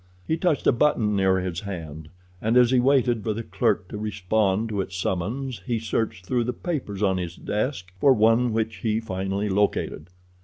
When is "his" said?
1.41-1.59, 7.17-7.35